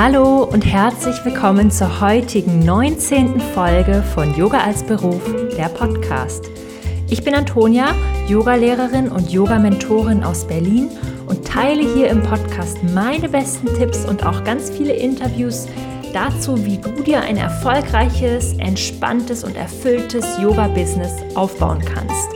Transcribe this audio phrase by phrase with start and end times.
[0.00, 3.40] Hallo und herzlich willkommen zur heutigen 19.
[3.40, 5.20] Folge von Yoga als Beruf,
[5.56, 6.44] der Podcast.
[7.10, 7.96] Ich bin Antonia,
[8.28, 10.88] Yogalehrerin und Yoga-Mentorin aus Berlin
[11.26, 15.66] und teile hier im Podcast meine besten Tipps und auch ganz viele Interviews
[16.12, 22.28] dazu, wie du dir ein erfolgreiches, entspanntes und erfülltes Yoga-Business aufbauen kannst.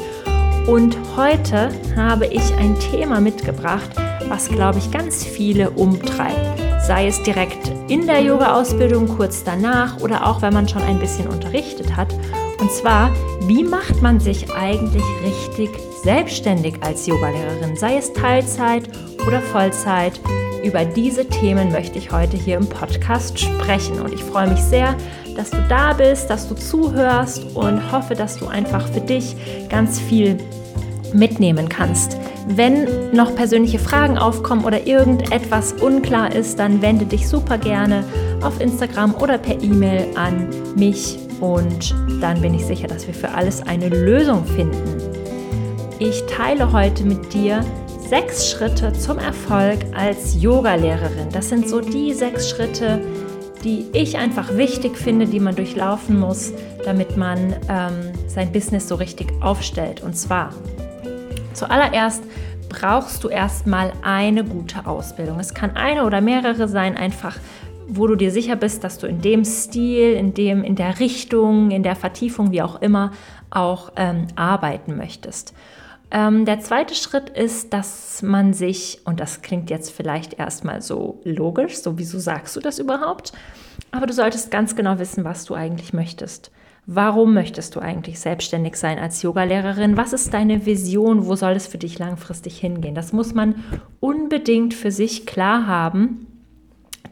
[0.68, 3.90] Und heute habe ich ein Thema mitgebracht,
[4.28, 6.71] was, glaube ich, ganz viele umtreibt.
[6.86, 11.28] Sei es direkt in der Yoga-Ausbildung, kurz danach oder auch wenn man schon ein bisschen
[11.28, 12.12] unterrichtet hat.
[12.58, 13.10] Und zwar,
[13.42, 15.70] wie macht man sich eigentlich richtig
[16.02, 18.88] selbstständig als Yogalehrerin, sei es Teilzeit
[19.26, 20.20] oder Vollzeit?
[20.64, 24.96] Über diese Themen möchte ich heute hier im Podcast sprechen und ich freue mich sehr,
[25.36, 29.36] dass du da bist, dass du zuhörst und hoffe, dass du einfach für dich
[29.68, 30.36] ganz viel
[31.12, 32.16] mitnehmen kannst.
[32.46, 38.04] Wenn noch persönliche Fragen aufkommen oder irgendetwas unklar ist, dann wende dich super gerne
[38.42, 43.30] auf Instagram oder per E-Mail an mich und dann bin ich sicher, dass wir für
[43.30, 44.98] alles eine Lösung finden.
[45.98, 47.64] Ich teile heute mit dir
[48.08, 51.28] sechs Schritte zum Erfolg als Yogalehrerin.
[51.32, 53.00] Das sind so die sechs Schritte,
[53.64, 56.52] die ich einfach wichtig finde, die man durchlaufen muss,
[56.84, 60.02] damit man ähm, sein Business so richtig aufstellt.
[60.02, 60.50] Und zwar
[61.62, 62.24] zuallererst
[62.68, 65.38] brauchst du erstmal eine gute Ausbildung.
[65.38, 67.36] Es kann eine oder mehrere sein, einfach
[67.86, 71.70] wo du dir sicher bist, dass du in dem Stil, in dem, in der Richtung,
[71.70, 73.12] in der Vertiefung, wie auch immer,
[73.50, 75.54] auch ähm, arbeiten möchtest.
[76.10, 81.20] Ähm, der zweite Schritt ist, dass man sich, und das klingt jetzt vielleicht erstmal so
[81.24, 83.32] logisch, so wieso sagst du das überhaupt?
[83.90, 86.50] Aber du solltest ganz genau wissen, was du eigentlich möchtest.
[86.86, 89.96] Warum möchtest du eigentlich selbstständig sein als Yogalehrerin?
[89.96, 91.26] Was ist deine Vision?
[91.26, 92.96] Wo soll es für dich langfristig hingehen?
[92.96, 93.62] Das muss man
[94.00, 96.26] unbedingt für sich klar haben,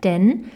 [0.03, 0.47] denn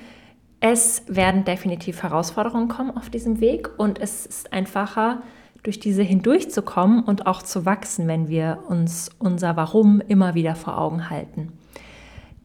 [0.58, 5.22] es werden definitiv Herausforderungen kommen auf diesem Weg und es ist einfacher,
[5.62, 10.78] durch diese hindurchzukommen und auch zu wachsen, wenn wir uns unser Warum immer wieder vor
[10.78, 11.52] Augen halten.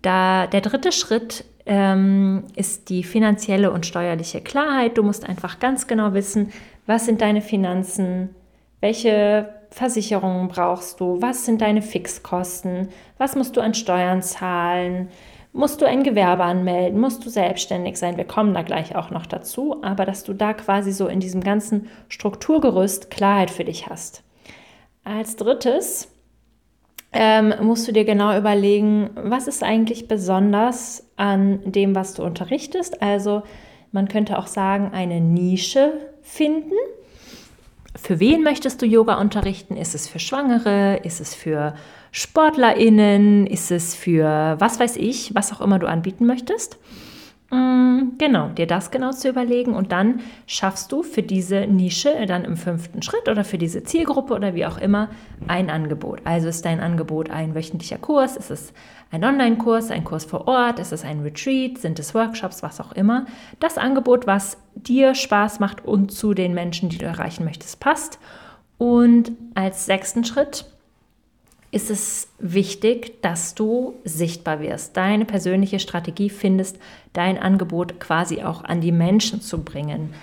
[0.01, 4.97] Da, der dritte Schritt ähm, ist die finanzielle und steuerliche Klarheit.
[4.97, 6.51] Du musst einfach ganz genau wissen,
[6.87, 8.35] was sind deine Finanzen,
[8.81, 15.09] welche Versicherungen brauchst du, was sind deine Fixkosten, was musst du an Steuern zahlen,
[15.53, 18.17] musst du ein Gewerbe anmelden, musst du selbstständig sein.
[18.17, 21.41] Wir kommen da gleich auch noch dazu, aber dass du da quasi so in diesem
[21.41, 24.23] ganzen Strukturgerüst Klarheit für dich hast.
[25.03, 26.07] Als drittes
[27.11, 33.01] ähm, musst du dir genau überlegen, was ist eigentlich besonders an dem, was du unterrichtest.
[33.01, 33.43] Also
[33.91, 36.75] man könnte auch sagen, eine Nische finden.
[37.95, 39.75] Für wen möchtest du Yoga unterrichten?
[39.75, 40.97] Ist es für Schwangere?
[41.03, 41.73] Ist es für
[42.11, 43.47] SportlerInnen?
[43.47, 46.77] Ist es für was weiß ich, was auch immer du anbieten möchtest?
[47.51, 52.45] Mm, genau, dir das genau zu überlegen und dann schaffst du für diese Nische dann
[52.45, 55.09] im fünften Schritt oder für diese Zielgruppe oder wie auch immer
[55.47, 56.21] ein Angebot.
[56.25, 58.73] Also ist dein Angebot ein wöchentlicher Kurs, ist es
[59.11, 62.91] ein Online-Kurs, ein Kurs vor Ort, ist es ein Retreat, sind es Workshops, was auch
[62.91, 63.25] immer.
[63.59, 68.19] Das Angebot, was dir Spaß macht und zu den Menschen, die du erreichen möchtest, passt.
[68.77, 70.65] Und als sechsten Schritt
[71.71, 76.79] ist es wichtig, dass du sichtbar wirst, deine persönliche Strategie findest,
[77.13, 80.13] dein Angebot quasi auch an die Menschen zu bringen.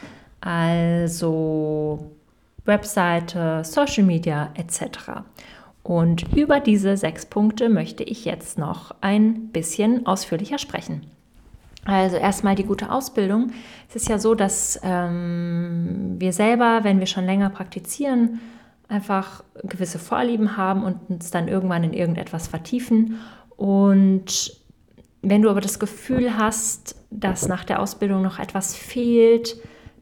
[0.41, 2.11] Also
[2.65, 5.23] Webseite, Social Media etc.
[5.83, 11.07] Und über diese sechs Punkte möchte ich jetzt noch ein bisschen ausführlicher sprechen.
[11.85, 13.53] Also erstmal die gute Ausbildung.
[13.89, 18.41] Es ist ja so, dass ähm, wir selber, wenn wir schon länger praktizieren,
[18.89, 23.19] einfach gewisse Vorlieben haben und uns dann irgendwann in irgendetwas vertiefen.
[23.57, 24.53] Und
[25.23, 29.57] wenn du aber das Gefühl hast, dass nach der Ausbildung noch etwas fehlt,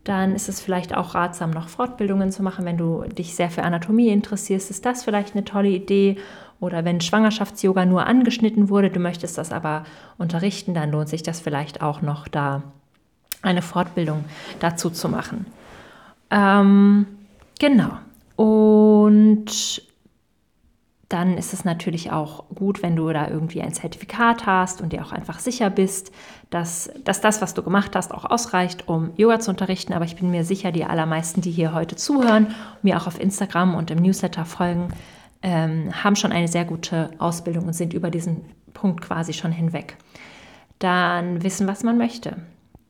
[0.05, 2.67] dann ist es vielleicht auch ratsam, noch Fortbildungen zu machen.
[2.67, 6.19] Wenn du dich sehr für Anatomie interessierst, ist das vielleicht eine tolle Idee.
[6.61, 9.85] Oder wenn Schwangerschafts-Yoga nur angeschnitten wurde, du möchtest das aber
[10.19, 12.63] unterrichten, dann lohnt sich das vielleicht auch noch, da
[13.41, 14.25] eine Fortbildung
[14.61, 15.47] dazu zu machen.
[16.31, 17.07] Ähm,
[17.59, 17.93] genau.
[18.37, 19.83] Und
[21.09, 25.05] dann ist es natürlich auch gut, wenn du da irgendwie ein Zertifikat hast und dir
[25.05, 26.11] auch einfach sicher bist,
[26.51, 29.93] dass, dass das, was du gemacht hast, auch ausreicht, um Yoga zu unterrichten.
[29.93, 33.75] Aber ich bin mir sicher, die allermeisten, die hier heute zuhören, mir auch auf Instagram
[33.75, 34.89] und im Newsletter folgen,
[35.43, 39.97] ähm, haben schon eine sehr gute Ausbildung und sind über diesen Punkt quasi schon hinweg.
[40.79, 42.39] Dann wissen, was man möchte.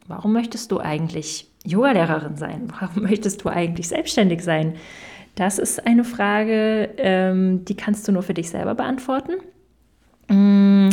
[0.07, 2.73] Warum möchtest du eigentlich Yogalehrerin sein?
[2.81, 4.77] Warum möchtest du eigentlich selbstständig sein?
[5.35, 9.33] Das ist eine Frage, ähm, die kannst du nur für dich selber beantworten.
[10.29, 10.91] Mm,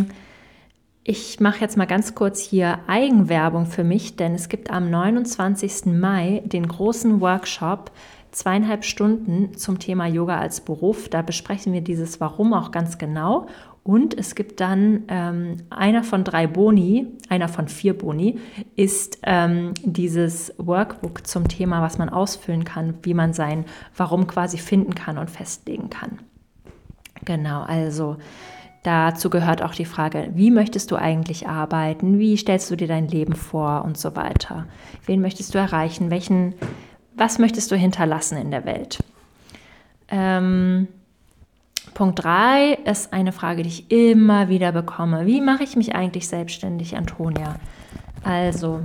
[1.03, 5.87] Ich mache jetzt mal ganz kurz hier Eigenwerbung für mich, denn es gibt am 29.
[5.87, 7.91] Mai den großen Workshop,
[8.31, 11.09] zweieinhalb Stunden zum Thema Yoga als Beruf.
[11.09, 13.47] Da besprechen wir dieses Warum auch ganz genau.
[13.83, 18.39] Und es gibt dann ähm, einer von drei Boni, einer von vier Boni,
[18.75, 23.65] ist ähm, dieses Workbook zum Thema, was man ausfüllen kann, wie man sein
[23.97, 26.19] Warum quasi finden kann und festlegen kann.
[27.25, 28.17] Genau, also
[28.83, 32.17] Dazu gehört auch die Frage, wie möchtest du eigentlich arbeiten?
[32.17, 34.65] Wie stellst du dir dein Leben vor und so weiter?
[35.05, 36.09] Wen möchtest du erreichen?
[36.09, 36.55] Welchen,
[37.15, 39.03] was möchtest du hinterlassen in der Welt?
[40.07, 40.87] Ähm,
[41.93, 45.25] Punkt 3 ist eine Frage, die ich immer wieder bekomme.
[45.25, 47.55] Wie mache ich mich eigentlich selbstständig, Antonia?
[48.23, 48.81] Also,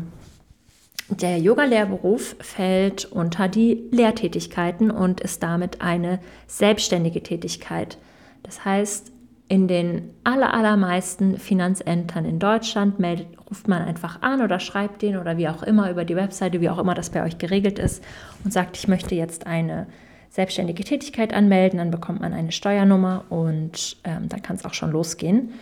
[1.08, 7.98] der Yoga-Lehrberuf fällt unter die Lehrtätigkeiten und ist damit eine selbstständige Tätigkeit.
[8.43, 9.12] Das heißt,
[9.48, 15.37] in den allermeisten Finanzämtern in Deutschland meldet, ruft man einfach an oder schreibt den oder
[15.37, 18.02] wie auch immer über die Webseite, wie auch immer das bei euch geregelt ist
[18.43, 19.87] und sagt, ich möchte jetzt eine
[20.36, 24.92] selbstständige Tätigkeit anmelden, dann bekommt man eine Steuernummer und ähm, dann kann es auch schon
[24.92, 25.54] losgehen.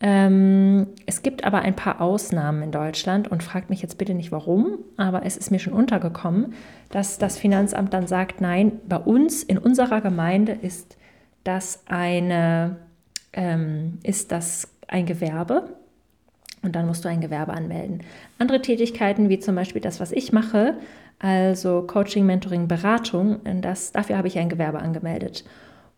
[0.00, 4.32] Ähm, es gibt aber ein paar Ausnahmen in Deutschland und fragt mich jetzt bitte nicht
[4.32, 6.54] warum, aber es ist mir schon untergekommen,
[6.90, 10.96] dass das Finanzamt dann sagt, nein, bei uns in unserer Gemeinde ist
[11.44, 12.76] das eine
[13.32, 15.68] ähm, ist das ein Gewerbe
[16.62, 18.02] und dann musst du ein Gewerbe anmelden.
[18.38, 20.74] Andere Tätigkeiten, wie zum Beispiel das, was ich mache,
[21.18, 25.44] also Coaching, Mentoring, Beratung, das, dafür habe ich ein Gewerbe angemeldet.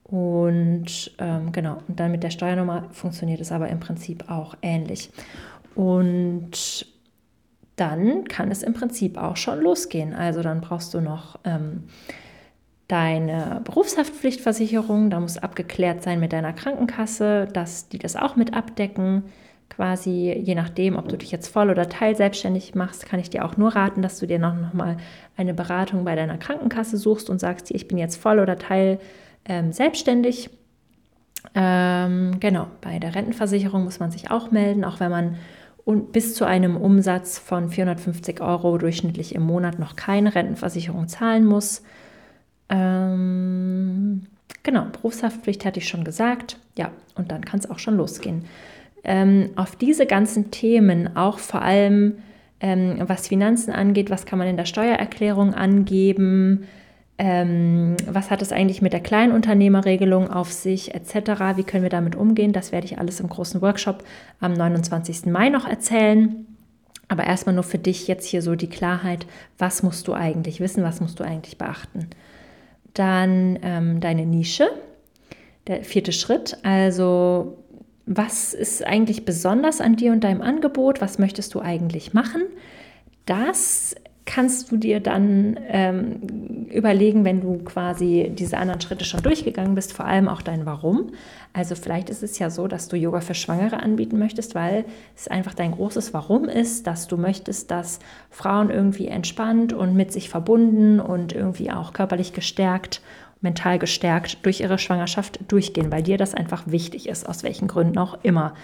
[0.04, 5.10] Und ähm, genau, und dann mit der Steuernummer funktioniert es aber im Prinzip auch ähnlich.
[5.74, 6.86] Und
[7.76, 10.12] dann kann es im Prinzip auch schon losgehen.
[10.12, 11.84] Also dann brauchst du noch ähm,
[12.88, 19.24] deine Berufshaftpflichtversicherung, da muss abgeklärt sein mit deiner Krankenkasse, dass die das auch mit abdecken.
[19.70, 23.44] Quasi je nachdem, ob du dich jetzt voll oder teil selbstständig machst, kann ich dir
[23.44, 24.96] auch nur raten, dass du dir noch, noch mal
[25.36, 28.98] eine Beratung bei deiner Krankenkasse suchst und sagst, ich bin jetzt voll oder teil
[29.46, 30.50] ähm, selbstständig.
[31.54, 35.36] Ähm, genau, bei der Rentenversicherung muss man sich auch melden, auch wenn man
[35.84, 41.46] und bis zu einem Umsatz von 450 Euro durchschnittlich im Monat noch keine Rentenversicherung zahlen
[41.46, 41.82] muss.
[42.68, 44.26] Ähm,
[44.62, 46.58] genau, Berufshaftpflicht hatte ich schon gesagt.
[46.76, 48.44] Ja, und dann kann es auch schon losgehen.
[49.02, 52.18] Ähm, auf diese ganzen Themen, auch vor allem
[52.60, 56.66] ähm, was Finanzen angeht, was kann man in der Steuererklärung angeben,
[57.18, 62.16] ähm, was hat es eigentlich mit der Kleinunternehmerregelung auf sich, etc., wie können wir damit
[62.16, 64.04] umgehen, das werde ich alles im großen Workshop
[64.40, 65.26] am 29.
[65.26, 66.46] Mai noch erzählen.
[67.08, 69.26] Aber erstmal nur für dich jetzt hier so die Klarheit,
[69.58, 72.08] was musst du eigentlich wissen, was musst du eigentlich beachten.
[72.94, 74.68] Dann ähm, deine Nische,
[75.66, 76.56] der vierte Schritt.
[76.62, 77.58] Also
[78.12, 81.00] was ist eigentlich besonders an dir und deinem Angebot?
[81.00, 82.42] Was möchtest du eigentlich machen?
[83.24, 83.94] Das
[84.26, 89.92] kannst du dir dann ähm, überlegen, wenn du quasi diese anderen Schritte schon durchgegangen bist,
[89.92, 91.12] vor allem auch dein Warum.
[91.52, 95.28] Also vielleicht ist es ja so, dass du Yoga für Schwangere anbieten möchtest, weil es
[95.28, 100.30] einfach dein großes Warum ist, dass du möchtest, dass Frauen irgendwie entspannt und mit sich
[100.30, 103.02] verbunden und irgendwie auch körperlich gestärkt,
[103.40, 107.98] mental gestärkt durch ihre Schwangerschaft durchgehen, weil dir das einfach wichtig ist, aus welchen Gründen
[107.98, 108.54] auch immer.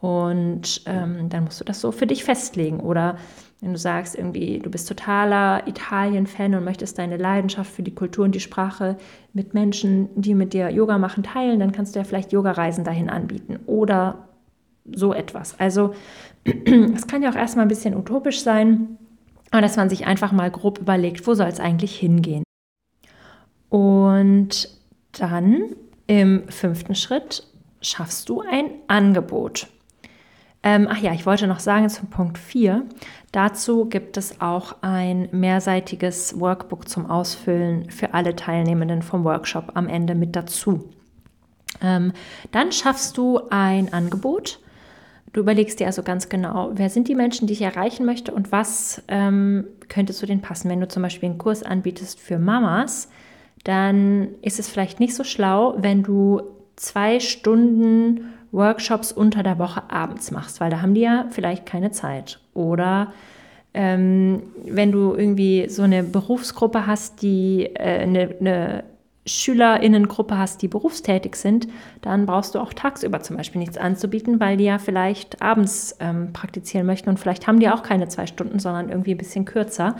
[0.00, 2.80] Und ähm, dann musst du das so für dich festlegen.
[2.80, 3.16] Oder
[3.60, 8.24] wenn du sagst, irgendwie, du bist totaler Italien-Fan und möchtest deine Leidenschaft für die Kultur
[8.24, 8.96] und die Sprache
[9.32, 13.10] mit Menschen, die mit dir Yoga machen, teilen, dann kannst du ja vielleicht Yoga-Reisen dahin
[13.10, 14.28] anbieten oder
[14.90, 15.58] so etwas.
[15.58, 15.94] Also
[16.44, 18.98] es kann ja auch erstmal ein bisschen utopisch sein,
[19.50, 22.44] aber dass man sich einfach mal grob überlegt, wo soll es eigentlich hingehen.
[23.68, 24.68] Und
[25.12, 25.74] dann
[26.06, 27.46] im fünften Schritt
[27.80, 29.68] schaffst du ein Angebot.
[30.62, 32.84] Ähm, ach ja, ich wollte noch sagen zum Punkt 4.
[33.30, 39.86] Dazu gibt es auch ein mehrseitiges Workbook zum Ausfüllen für alle Teilnehmenden vom Workshop am
[39.86, 40.88] Ende mit dazu.
[41.80, 42.12] Ähm,
[42.50, 44.58] dann schaffst du ein Angebot.
[45.32, 48.50] Du überlegst dir also ganz genau, wer sind die Menschen, die ich erreichen möchte und
[48.50, 50.70] was ähm, könnte zu denen passen.
[50.70, 53.08] Wenn du zum Beispiel einen Kurs anbietest für Mamas,
[53.64, 56.42] dann ist es vielleicht nicht so schlau, wenn du
[56.76, 61.90] zwei Stunden Workshops unter der Woche abends machst, weil da haben die ja vielleicht keine
[61.90, 62.40] Zeit.
[62.54, 63.12] Oder
[63.74, 68.84] ähm, wenn du irgendwie so eine Berufsgruppe hast, die äh, eine, eine
[69.26, 71.68] SchülerInnengruppe hast, die berufstätig sind,
[72.00, 76.32] dann brauchst du auch tagsüber zum Beispiel nichts anzubieten, weil die ja vielleicht abends ähm,
[76.32, 79.96] praktizieren möchten und vielleicht haben die auch keine zwei Stunden, sondern irgendwie ein bisschen kürzer.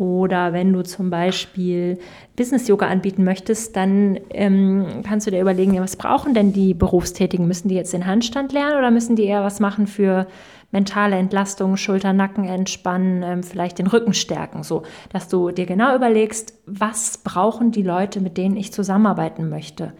[0.00, 1.98] Oder wenn du zum Beispiel
[2.34, 7.46] Business-Yoga anbieten möchtest, dann ähm, kannst du dir überlegen, was brauchen denn die Berufstätigen?
[7.46, 10.26] Müssen die jetzt den Handstand lernen oder müssen die eher was machen für
[10.70, 15.94] mentale Entlastung, Schulter, Nacken entspannen, ähm, vielleicht den Rücken stärken, so dass du dir genau
[15.94, 19.92] überlegst, was brauchen die Leute, mit denen ich zusammenarbeiten möchte.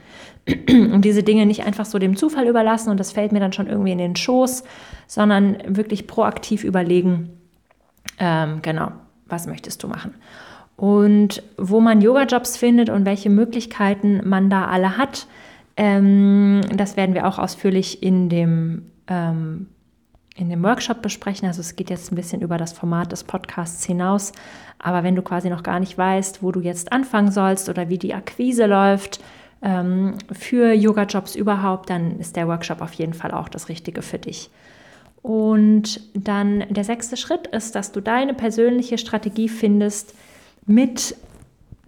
[0.49, 3.67] und diese Dinge nicht einfach so dem Zufall überlassen und das fällt mir dann schon
[3.67, 4.65] irgendwie in den Schoß,
[5.07, 7.39] sondern wirklich proaktiv überlegen,
[8.19, 8.93] ähm, genau,
[9.31, 10.15] was möchtest du machen.
[10.77, 15.27] Und wo man Yoga-Jobs findet und welche Möglichkeiten man da alle hat,
[15.77, 19.67] ähm, das werden wir auch ausführlich in dem ähm,
[20.37, 21.47] in dem Workshop besprechen.
[21.47, 24.33] Also es geht jetzt ein bisschen über das Format des Podcasts hinaus.
[24.79, 27.99] Aber wenn du quasi noch gar nicht weißt, wo du jetzt anfangen sollst oder wie
[27.99, 29.21] die Akquise läuft
[29.61, 34.19] ähm, für Yoga-Jobs überhaupt, dann ist der Workshop auf jeden Fall auch das Richtige für
[34.19, 34.51] dich.
[35.23, 40.15] Und dann der sechste Schritt ist, dass du deine persönliche Strategie findest,
[40.67, 41.17] mit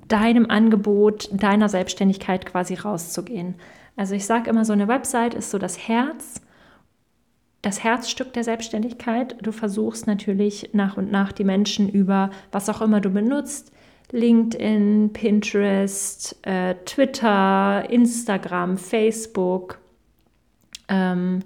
[0.08, 3.54] deinem Angebot, deiner Selbstständigkeit quasi rauszugehen.
[3.96, 6.42] Also ich sage immer, so eine Website ist so das Herz
[7.62, 9.36] das Herzstück der Selbstständigkeit.
[9.40, 13.72] Du versuchst natürlich nach und nach die Menschen über was auch immer du benutzt,
[14.10, 19.78] LinkedIn, Pinterest, äh, Twitter, Instagram, Facebook,
[20.88, 21.40] ähm,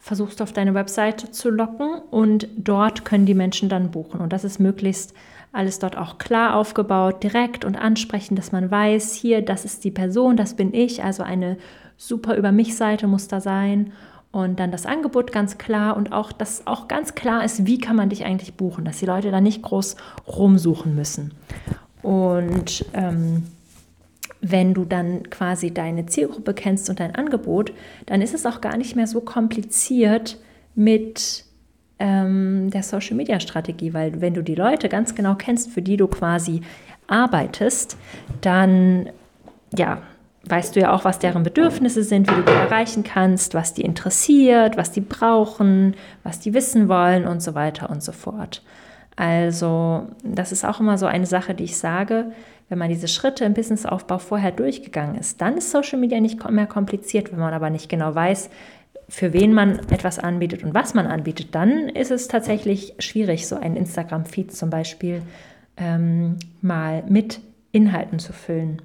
[0.00, 4.20] versuchst auf deine Webseite zu locken und dort können die Menschen dann buchen.
[4.20, 5.14] Und das ist möglichst
[5.52, 9.90] alles dort auch klar aufgebaut, direkt und ansprechend, dass man weiß, hier, das ist die
[9.90, 11.58] Person, das bin ich, also eine
[11.96, 13.92] super über mich Seite muss da sein
[14.32, 17.96] und dann das Angebot ganz klar und auch, dass auch ganz klar ist, wie kann
[17.96, 21.34] man dich eigentlich buchen, dass die Leute da nicht groß rumsuchen müssen.
[22.02, 23.44] Und ähm,
[24.40, 27.72] wenn du dann quasi deine Zielgruppe kennst und dein Angebot,
[28.06, 30.38] dann ist es auch gar nicht mehr so kompliziert
[30.74, 31.44] mit
[31.98, 36.62] ähm, der Social-Media-Strategie, weil wenn du die Leute ganz genau kennst, für die du quasi
[37.06, 37.96] arbeitest,
[38.40, 39.10] dann
[39.76, 40.02] ja,
[40.44, 43.82] weißt du ja auch, was deren Bedürfnisse sind, wie du die erreichen kannst, was die
[43.82, 48.62] interessiert, was die brauchen, was die wissen wollen und so weiter und so fort.
[49.20, 52.32] Also das ist auch immer so eine Sache, die ich sage,
[52.70, 56.66] wenn man diese Schritte im Businessaufbau vorher durchgegangen ist, dann ist Social Media nicht mehr
[56.66, 57.30] kompliziert.
[57.30, 58.48] Wenn man aber nicht genau weiß,
[59.10, 63.56] für wen man etwas anbietet und was man anbietet, dann ist es tatsächlich schwierig, so
[63.56, 65.20] einen Instagram-Feed zum Beispiel
[65.76, 67.40] ähm, mal mit
[67.72, 68.80] Inhalten zu füllen.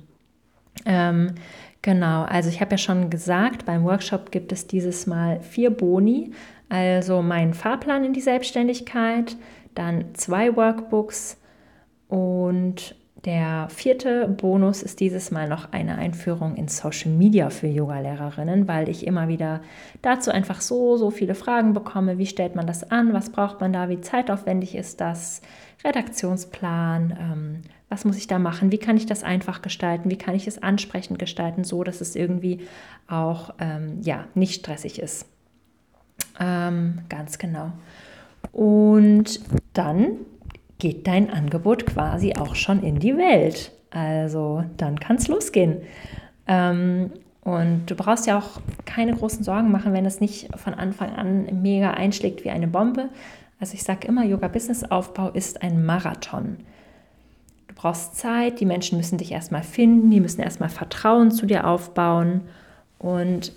[0.86, 1.36] Ähm,
[1.82, 6.32] genau, also ich habe ja schon gesagt, beim Workshop gibt es dieses Mal vier Boni,
[6.68, 9.38] also meinen Fahrplan in die Selbstständigkeit,
[9.75, 11.38] dann zwei Workbooks
[12.08, 18.67] und der vierte Bonus ist dieses Mal noch eine Einführung in Social Media für Yoga-Lehrerinnen,
[18.67, 19.62] weil ich immer wieder
[20.03, 22.20] dazu einfach so, so viele Fragen bekomme.
[22.20, 23.13] Wie stellt man das an?
[23.13, 23.89] Was braucht man da?
[23.89, 25.41] Wie zeitaufwendig ist das?
[25.84, 27.17] Redaktionsplan?
[27.20, 28.72] Ähm, was muss ich da machen?
[28.72, 30.12] Wie kann ich das einfach gestalten?
[30.12, 32.67] Wie kann ich es ansprechend gestalten, so dass es irgendwie
[33.08, 35.25] auch ähm, ja, nicht stressig ist?
[36.39, 37.72] Ähm, ganz genau.
[38.56, 39.42] Und
[39.74, 40.20] dann
[40.80, 43.74] geht dein Angebot quasi auch schon in die Welt.
[43.90, 45.80] Also dann kann es losgehen.
[46.48, 51.14] Ähm, und du brauchst ja auch keine großen Sorgen machen, wenn es nicht von Anfang
[51.14, 53.10] an mega einschlägt wie eine Bombe.
[53.60, 56.56] Also ich sage immer, Yoga-Business-Aufbau ist ein Marathon.
[57.68, 61.68] Du brauchst Zeit, die Menschen müssen dich erstmal finden, die müssen erstmal Vertrauen zu dir
[61.68, 62.40] aufbauen.
[63.00, 63.52] Und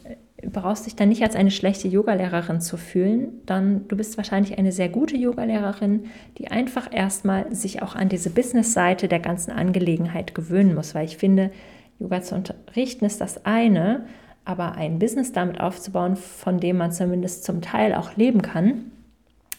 [0.47, 4.71] brauchst dich dann nicht als eine schlechte Yogalehrerin zu fühlen, dann du bist wahrscheinlich eine
[4.71, 6.05] sehr gute Yogalehrerin,
[6.39, 11.17] die einfach erstmal sich auch an diese Business-Seite der ganzen Angelegenheit gewöhnen muss, weil ich
[11.17, 11.51] finde,
[11.99, 14.07] Yoga zu unterrichten ist das eine,
[14.45, 18.93] aber ein Business damit aufzubauen, von dem man zumindest zum Teil auch leben kann,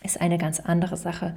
[0.03, 1.36] ist eine ganz andere Sache.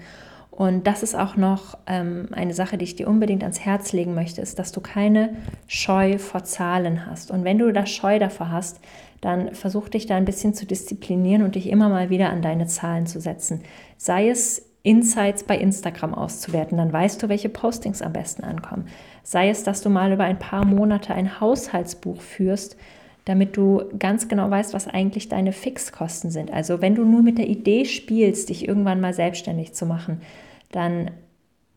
[0.52, 4.14] Und das ist auch noch ähm, eine Sache, die ich dir unbedingt ans Herz legen
[4.14, 5.30] möchte, ist, dass du keine
[5.66, 7.30] Scheu vor Zahlen hast.
[7.30, 8.78] Und wenn du da Scheu davor hast,
[9.22, 12.66] dann versuch dich da ein bisschen zu disziplinieren und dich immer mal wieder an deine
[12.66, 13.62] Zahlen zu setzen.
[13.96, 18.86] Sei es Insights bei Instagram auszuwerten, dann weißt du, welche Postings am besten ankommen.
[19.22, 22.76] Sei es, dass du mal über ein paar Monate ein Haushaltsbuch führst,
[23.24, 26.52] damit du ganz genau weißt, was eigentlich deine Fixkosten sind.
[26.52, 30.20] Also wenn du nur mit der Idee spielst, dich irgendwann mal selbstständig zu machen,
[30.72, 31.12] dann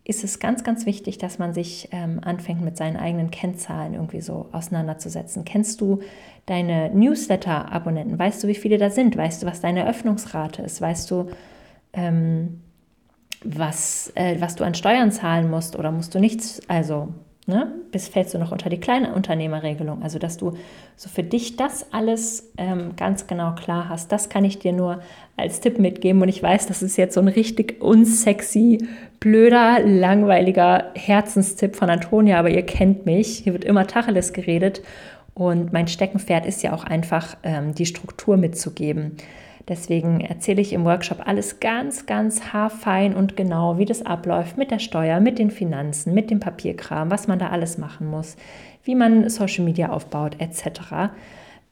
[0.05, 4.21] ist es ganz, ganz wichtig, dass man sich ähm, anfängt, mit seinen eigenen Kennzahlen irgendwie
[4.21, 5.45] so auseinanderzusetzen.
[5.45, 6.01] Kennst du
[6.45, 8.17] deine Newsletter-Abonnenten?
[8.17, 9.17] Weißt du, wie viele da sind?
[9.17, 10.79] Weißt du, was deine Öffnungsrate ist?
[10.79, 11.31] Weißt du,
[11.93, 12.61] ähm,
[13.43, 16.61] was, äh, was du an Steuern zahlen musst oder musst du nichts?
[16.67, 17.09] Also
[17.47, 17.71] Ne?
[17.91, 20.01] Bis fällst du noch unter die kleine Unternehmerregelung.
[20.01, 20.53] Also, dass du
[20.95, 24.11] so für dich das alles ähm, ganz genau klar hast.
[24.11, 25.01] Das kann ich dir nur
[25.37, 26.23] als Tipp mitgeben.
[26.23, 28.87] Und ich weiß, das ist jetzt so ein richtig unsexy,
[29.19, 33.37] blöder, langweiliger Herzenstipp von Antonia, aber ihr kennt mich.
[33.37, 34.81] Hier wird immer Tacheles geredet.
[35.35, 39.17] Und mein Steckenpferd ist ja auch einfach, ähm, die Struktur mitzugeben.
[39.67, 44.69] Deswegen erzähle ich im Workshop alles ganz, ganz haarfein und genau, wie das abläuft mit
[44.69, 48.35] der Steuer, mit den Finanzen, mit dem Papierkram, was man da alles machen muss,
[48.83, 51.13] wie man Social Media aufbaut, etc.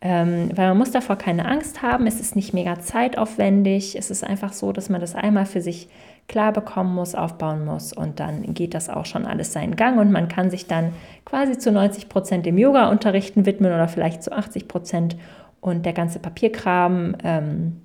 [0.02, 4.24] Ähm, weil man muss davor keine Angst haben, es ist nicht mega zeitaufwendig, es ist
[4.24, 5.88] einfach so, dass man das einmal für sich
[6.28, 10.12] klar bekommen muss, aufbauen muss und dann geht das auch schon alles seinen Gang und
[10.12, 10.94] man kann sich dann
[11.26, 15.16] quasi zu 90 Prozent dem Yoga-Unterrichten widmen oder vielleicht zu 80 Prozent
[15.62, 17.83] und der ganze Papierkram, ähm,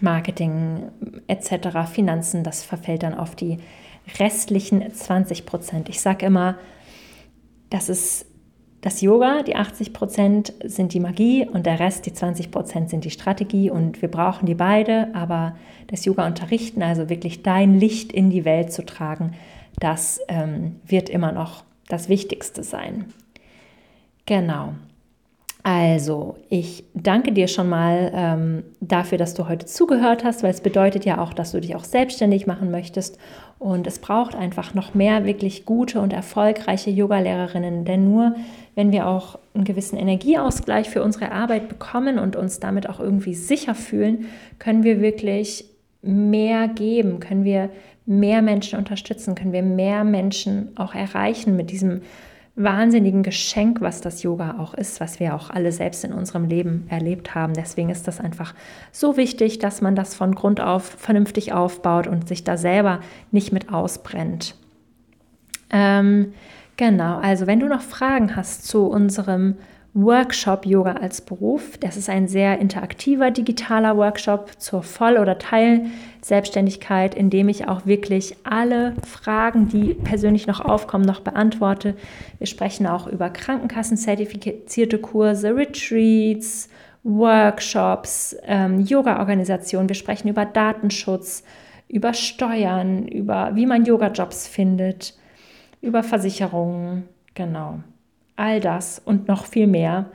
[0.00, 0.90] Marketing
[1.26, 3.58] etc., Finanzen, das verfällt dann auf die
[4.18, 5.88] restlichen 20 Prozent.
[5.88, 6.56] Ich sage immer,
[7.70, 8.26] das ist
[8.82, 13.04] das Yoga, die 80 Prozent sind die Magie und der Rest, die 20 Prozent, sind
[13.04, 15.56] die Strategie und wir brauchen die beide, aber
[15.88, 19.32] das Yoga unterrichten, also wirklich dein Licht in die Welt zu tragen,
[19.80, 23.06] das ähm, wird immer noch das Wichtigste sein.
[24.24, 24.74] Genau.
[25.68, 30.60] Also, ich danke dir schon mal ähm, dafür, dass du heute zugehört hast, weil es
[30.60, 33.18] bedeutet ja auch, dass du dich auch selbstständig machen möchtest.
[33.58, 38.36] Und es braucht einfach noch mehr wirklich gute und erfolgreiche Yogalehrerinnen, denn nur
[38.76, 43.34] wenn wir auch einen gewissen Energieausgleich für unsere Arbeit bekommen und uns damit auch irgendwie
[43.34, 44.26] sicher fühlen,
[44.60, 45.64] können wir wirklich
[46.00, 47.70] mehr geben, können wir
[48.04, 52.02] mehr Menschen unterstützen, können wir mehr Menschen auch erreichen mit diesem
[52.56, 56.86] wahnsinnigen Geschenk, was das Yoga auch ist, was wir auch alle selbst in unserem Leben
[56.88, 57.52] erlebt haben.
[57.52, 58.54] Deswegen ist das einfach
[58.92, 63.52] so wichtig, dass man das von Grund auf vernünftig aufbaut und sich da selber nicht
[63.52, 64.54] mit ausbrennt.
[65.68, 66.32] Ähm,
[66.78, 69.56] genau, also wenn du noch Fragen hast zu unserem
[69.96, 71.78] Workshop Yoga als Beruf.
[71.78, 77.86] Das ist ein sehr interaktiver digitaler Workshop zur Voll- oder Teilselbstständigkeit, in dem ich auch
[77.86, 81.96] wirklich alle Fragen, die persönlich noch aufkommen, noch beantworte.
[82.36, 86.68] Wir sprechen auch über Krankenkassenzertifizierte Kurse, Retreats,
[87.02, 89.88] Workshops, ähm, Yoga-Organisationen.
[89.88, 91.42] Wir sprechen über Datenschutz,
[91.88, 95.14] über Steuern, über wie man Yoga-Jobs findet,
[95.80, 97.08] über Versicherungen.
[97.32, 97.80] Genau
[98.36, 100.06] all das und noch viel mehr.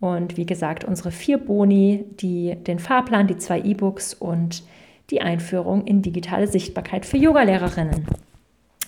[0.00, 4.62] Und wie gesagt, unsere vier Boni, die, den Fahrplan, die zwei E-Books und
[5.10, 8.06] die Einführung in digitale Sichtbarkeit für Yogalehrerinnen.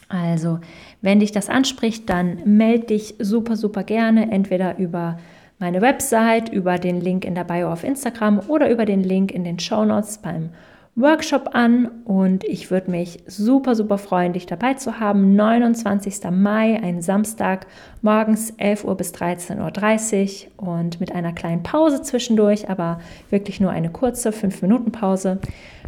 [0.08, 0.58] Also,
[1.02, 5.18] wenn dich das anspricht, dann melde dich super, super gerne, entweder über
[5.58, 9.44] meine Website, über den Link in der Bio auf Instagram oder über den Link in
[9.44, 10.50] den Show Notes beim
[10.98, 15.36] Workshop an und ich würde mich super, super freuen, dich dabei zu haben.
[15.36, 16.28] 29.
[16.32, 17.68] Mai, ein Samstag,
[18.02, 22.98] morgens 11 Uhr bis 13.30 Uhr und mit einer kleinen Pause zwischendurch, aber
[23.30, 25.38] wirklich nur eine kurze 5-Minuten-Pause.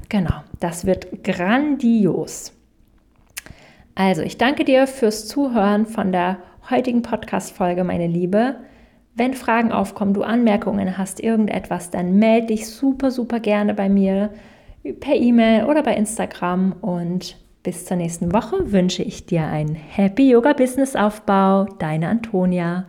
[0.09, 2.53] Genau, das wird grandios.
[3.97, 6.37] Also, ich danke dir fürs Zuhören von der
[6.71, 8.61] heutigen Podcast-Folge, meine Liebe.
[9.17, 14.31] Wenn Fragen aufkommen, du Anmerkungen hast, irgendetwas, dann melde dich super, super gerne bei mir
[14.83, 16.73] per E-Mail oder bei Instagram.
[16.81, 21.65] Und bis zur nächsten Woche wünsche ich dir einen Happy Yoga Business Aufbau.
[21.79, 22.87] Deine Antonia.